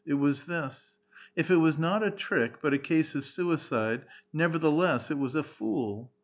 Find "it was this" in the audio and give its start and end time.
0.03-0.95